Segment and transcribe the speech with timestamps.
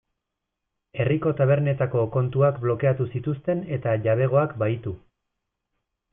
[1.03, 4.97] Herriko tabernetako kontuak blokeatu zituzten eta jabegoak bahitu.